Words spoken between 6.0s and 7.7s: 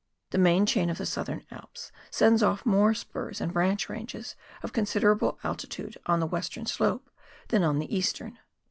on the western slopes than